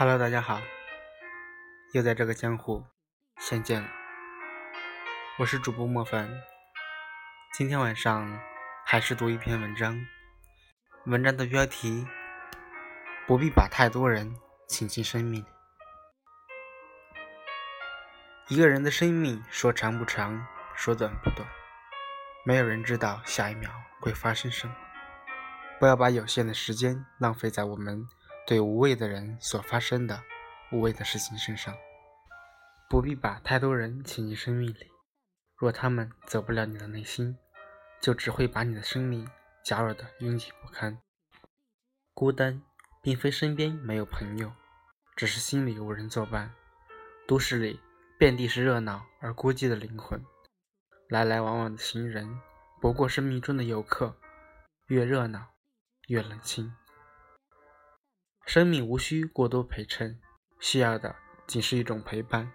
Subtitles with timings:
[0.00, 0.62] Hello，大家好，
[1.92, 2.82] 又在这个江湖
[3.38, 3.88] 相见了。
[5.38, 6.26] 我是主播莫凡，
[7.52, 8.40] 今天晚上
[8.86, 10.02] 还是读一篇文章。
[11.04, 12.06] 文章的标题：
[13.26, 14.34] 不必把太多人
[14.66, 15.44] 请进生命。
[18.48, 21.46] 一个人的生命说长不长，说短不短，
[22.46, 23.70] 没有人知道下一秒
[24.00, 24.74] 会发生什么。
[25.78, 28.08] 不要把有限的时间浪费在我们。
[28.50, 30.24] 对无谓的人所发生的
[30.72, 31.72] 无谓的事情身上，
[32.88, 34.90] 不必把太多人请进生命里。
[35.56, 37.38] 若他们走不了你的内心，
[38.00, 39.24] 就只会把你的生命
[39.64, 40.98] 搅扰得拥挤不堪。
[42.12, 42.60] 孤单
[43.00, 44.50] 并非身边没有朋友，
[45.14, 46.52] 只是心里无人作伴。
[47.28, 47.78] 都市里
[48.18, 50.20] 遍地是热闹而孤寂的灵魂，
[51.08, 52.40] 来来往往的行人
[52.80, 54.16] 不过生命中的游客，
[54.88, 55.46] 越热闹
[56.08, 56.74] 越冷清。
[58.52, 60.20] 生命无需过多陪衬，
[60.58, 61.14] 需要的
[61.46, 62.50] 仅是一种陪伴。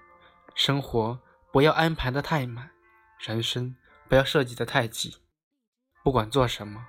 [0.54, 1.22] 生活
[1.54, 2.70] 不要安排的太满，
[3.18, 3.78] 人生
[4.10, 5.16] 不要设计的太挤。
[6.04, 6.86] 不管做什么，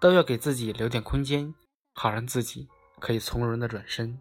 [0.00, 1.52] 都要给自己留点空间，
[1.94, 2.68] 好让自己
[3.00, 4.20] 可以从容的转身。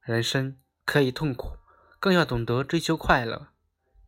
[0.00, 1.58] 人生可以痛苦，
[2.00, 3.50] 更要懂得追求快乐。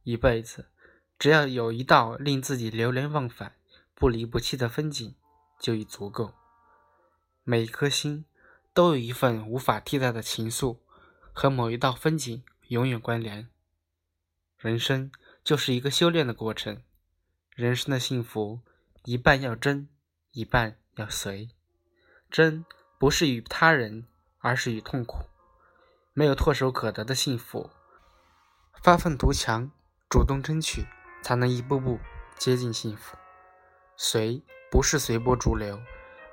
[0.02, 0.72] 一辈子，
[1.20, 3.54] 只要有一道令自己流连忘返、
[3.94, 5.14] 不离不弃的风景，
[5.60, 6.34] 就已足够。
[7.46, 8.24] 每一颗心
[8.72, 10.78] 都有一份无法替代的情愫，
[11.34, 13.50] 和某一道风景永远关联。
[14.56, 15.12] 人生
[15.44, 16.82] 就是一个修炼的过程，
[17.54, 18.60] 人生的幸福
[19.04, 19.90] 一半要真，
[20.32, 21.50] 一半要随。
[22.30, 22.64] 真
[22.98, 24.06] 不是与他人，
[24.38, 25.26] 而是与痛苦。
[26.14, 27.70] 没有唾手可得的幸福，
[28.82, 29.70] 发愤图强，
[30.08, 30.86] 主动争取，
[31.22, 31.98] 才能一步步
[32.38, 33.18] 接近幸福。
[33.98, 35.78] 随不是随波逐流。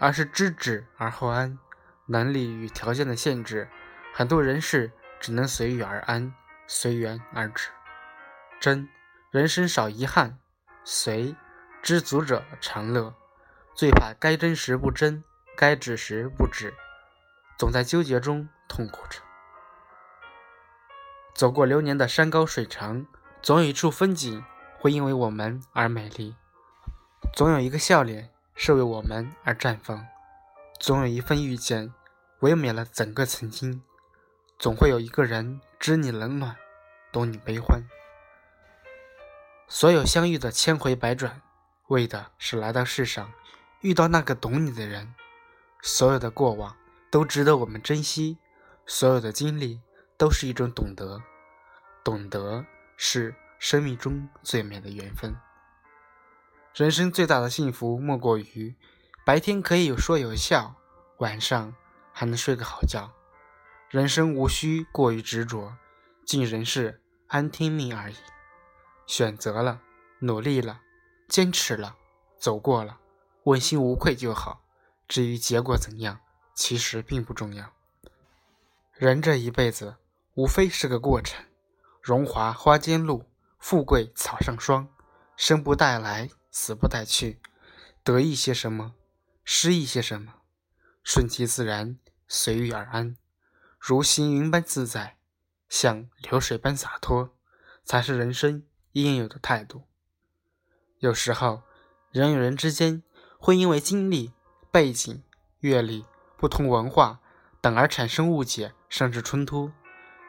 [0.01, 1.59] 而是知止而后安，
[2.07, 3.69] 能力与条件的限制，
[4.15, 6.33] 很多人事只能随遇而安，
[6.65, 7.69] 随缘而止。
[8.59, 8.89] 真，
[9.29, 10.39] 人生少遗憾；
[10.83, 11.35] 随，
[11.83, 13.13] 知足者常乐。
[13.75, 15.23] 最怕该真时不真，
[15.55, 16.73] 该止时不止，
[17.55, 19.19] 总在纠结中痛苦着。
[21.35, 23.05] 走过流年的山高水长，
[23.43, 24.43] 总有一处风景
[24.79, 26.35] 会因为我们而美丽，
[27.35, 28.31] 总有一个笑脸。
[28.55, 30.07] 是为我们而绽放，
[30.79, 31.93] 总有一份遇见，
[32.39, 33.83] 唯美了整个曾经。
[34.59, 36.55] 总会有一个人知你冷暖，
[37.11, 37.81] 懂你悲欢。
[39.67, 41.41] 所有相遇的千回百转，
[41.87, 43.31] 为的是来到世上，
[43.79, 45.15] 遇到那个懂你的人。
[45.81, 46.75] 所有的过往
[47.09, 48.37] 都值得我们珍惜，
[48.85, 49.81] 所有的经历
[50.15, 51.23] 都是一种懂得。
[52.03, 52.63] 懂得
[52.97, 55.35] 是生命中最美的缘分。
[56.73, 58.73] 人生最大的幸福，莫过于
[59.25, 60.73] 白天可以有说有笑，
[61.17, 61.75] 晚上
[62.13, 63.11] 还能睡个好觉。
[63.89, 65.75] 人生无需过于执着，
[66.25, 68.15] 尽人事，安听命而已。
[69.05, 69.81] 选择了，
[70.19, 70.79] 努力了，
[71.27, 71.97] 坚持了，
[72.37, 72.99] 走过了，
[73.43, 74.61] 问心无愧就好。
[75.09, 76.21] 至于结果怎样，
[76.55, 77.73] 其实并不重要。
[78.93, 79.97] 人这一辈子，
[80.35, 81.43] 无非是个过程。
[82.01, 83.25] 荣华花间露，
[83.59, 84.87] 富贵草上霜，
[85.35, 86.29] 生不带来。
[86.51, 87.39] 死不带去，
[88.03, 88.93] 得意些什么，
[89.45, 90.35] 失意些什么，
[91.01, 91.97] 顺其自然，
[92.27, 93.15] 随遇而安，
[93.79, 95.17] 如行云般自在，
[95.69, 97.33] 像流水般洒脱，
[97.85, 99.83] 才是人生应有的态度。
[100.99, 101.63] 有时候，
[102.11, 103.01] 人与人之间
[103.39, 104.33] 会因为经历、
[104.69, 105.23] 背景、
[105.61, 106.05] 阅历、
[106.37, 107.21] 不同文化
[107.61, 109.71] 等而产生误解，甚至冲突。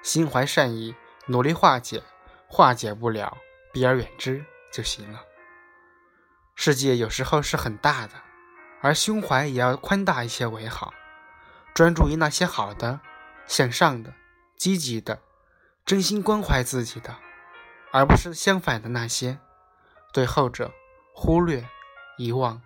[0.03, 0.95] 心怀善意，
[1.27, 2.03] 努力化解，
[2.49, 3.37] 化解不了，
[3.73, 5.21] 避而远之就行了。
[6.55, 8.15] 世界有时候是很大的，
[8.81, 10.93] 而胸怀也要宽大一些为好。
[11.75, 13.01] 专注于那些好的、
[13.47, 14.13] 向上的、
[14.57, 15.21] 积极的、
[15.85, 17.17] 真心关怀自己的，
[17.91, 19.39] 而不是相反的那些。
[20.13, 20.71] 对后者
[21.15, 21.67] 忽略、
[22.19, 22.61] 遗忘、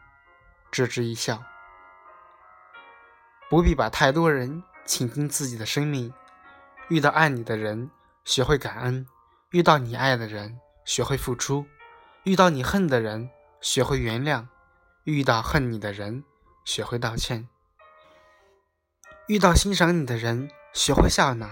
[0.72, 1.42] 置之一笑。
[3.48, 6.12] 不必把太多人请进自己的生命。
[6.88, 7.90] 遇到爱你的人，
[8.24, 9.06] 学会感恩；
[9.50, 11.64] 遇到你爱的人，学会付出；
[12.24, 13.30] 遇到你恨的人。
[13.66, 14.46] 学会原谅，
[15.02, 16.22] 遇到恨你的人，
[16.64, 17.48] 学会道歉；
[19.26, 21.48] 遇到欣赏你的人，学会笑纳；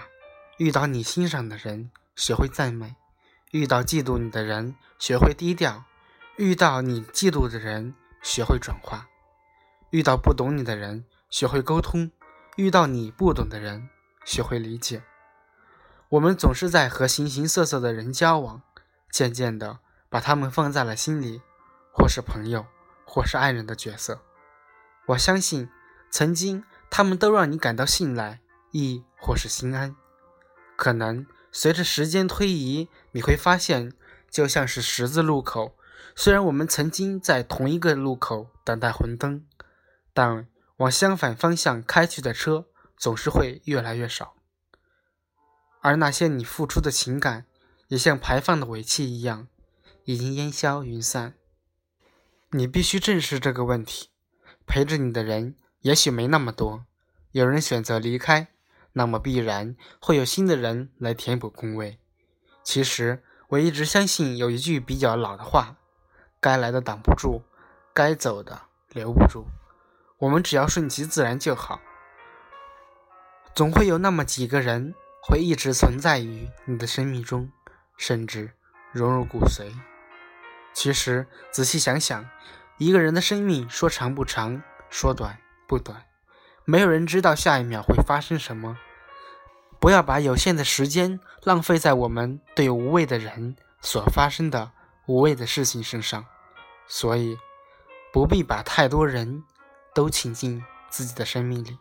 [0.57, 2.95] 遇到你欣赏的人，学会赞美；
[3.51, 5.83] 遇到嫉妒你的人，学会低调；
[6.37, 9.07] 遇到你嫉妒的人，学会转化；
[9.89, 12.11] 遇到不懂你的人，学会沟通；
[12.55, 13.89] 遇到你不懂的人，
[14.23, 15.03] 学会理解。
[16.07, 18.61] 我们总是在和形形色色的人交往，
[19.11, 19.79] 渐渐的
[20.09, 21.41] 把他们放在了心里。
[21.97, 22.65] 或是朋友，
[23.05, 24.21] 或是爱人的角色，
[25.07, 25.69] 我相信，
[26.11, 29.95] 曾经他们都让你感到信赖、亦或是心安。
[30.75, 33.93] 可能随着时间推移，你会发现，
[34.29, 35.77] 就像是十字路口，
[36.17, 39.45] 虽然我们曾经在同一个路口等待红灯，
[40.13, 42.67] 但往相反方向开去的车
[42.97, 44.35] 总是会越来越少。
[45.81, 47.45] 而那些你付出的情感，
[47.87, 49.47] 也像排放的尾气一样，
[50.03, 51.35] 已经烟消云散。
[52.51, 54.09] 你必须正视这个问题。
[54.65, 56.85] 陪着你的人也许没那么多，
[57.31, 58.47] 有人选择离开，
[58.93, 61.99] 那么必然会有新的人来填补空位。
[62.63, 65.77] 其实我一直相信有一句比较老的话：
[66.39, 67.43] 该来的挡不住，
[67.93, 69.47] 该走的留不住。
[70.19, 71.79] 我们只要顺其自然就好。
[73.53, 74.93] 总会有那么几个人。
[75.27, 77.51] 会一直存在于你的生命中，
[77.97, 78.51] 甚至
[78.91, 79.73] 融入骨髓。
[80.75, 82.29] 其实仔细想想，
[82.77, 86.05] 一个人的生命说长不长，说短不短，
[86.65, 88.77] 没有人知道下一秒会发生什么。
[89.79, 94.71] 不要把有限的时间浪费在我们对无谓的人所发生的
[95.05, 96.25] 无谓的事情身上。
[96.87, 97.37] 所以，
[98.11, 99.43] 不必把太多人
[99.93, 101.79] 都请进自己的生命里。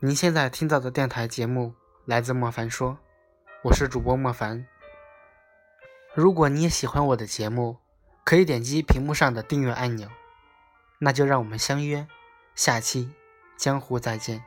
[0.00, 1.74] 您现在听到的电台节目
[2.04, 2.96] 来自莫凡说，
[3.64, 4.64] 我是主播莫凡。
[6.14, 7.78] 如果你也喜欢我的节目，
[8.22, 10.08] 可以点击屏幕上的订阅按钮。
[11.00, 12.06] 那就让我们相约
[12.54, 13.12] 下期
[13.56, 14.40] 江湖再见。